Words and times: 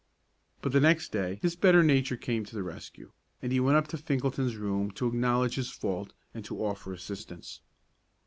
But 0.63 0.71
the 0.71 0.79
next 0.79 1.11
day 1.11 1.37
his 1.43 1.55
better 1.55 1.83
nature 1.83 2.17
came 2.17 2.43
to 2.45 2.55
the 2.55 2.63
rescue, 2.63 3.11
and 3.39 3.51
he 3.51 3.59
went 3.59 3.77
up 3.77 3.87
to 3.89 3.99
Finkelton's 3.99 4.55
room 4.55 4.89
to 4.93 5.05
acknowledge 5.05 5.53
his 5.57 5.69
fault, 5.69 6.11
and 6.33 6.43
to 6.45 6.57
offer 6.65 6.91
assistance. 6.91 7.59